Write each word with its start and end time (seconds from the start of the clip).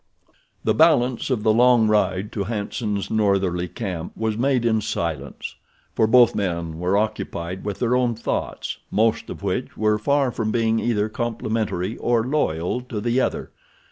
The 0.63 0.73
balance 0.73 1.29
of 1.29 1.43
the 1.43 1.53
long 1.53 1.87
ride 1.87 2.31
to 2.31 2.45
Hanson's 2.45 3.11
northerly 3.11 3.67
camp 3.67 4.13
was 4.17 4.35
made 4.35 4.65
in 4.65 4.81
silence, 4.81 5.53
for 5.93 6.07
both 6.07 6.33
men 6.33 6.79
were 6.79 6.97
occupied 6.97 7.63
with 7.63 7.77
their 7.77 7.95
own 7.95 8.15
thoughts, 8.15 8.79
most 8.89 9.29
of 9.29 9.43
which 9.43 9.77
were 9.77 9.99
far 9.99 10.31
from 10.31 10.49
being 10.49 10.79
either 10.79 11.07
complimentary 11.07 11.97
or 11.97 12.23
loyal 12.25 12.81
to 12.81 12.99
the 12.99 13.21
other. 13.21 13.51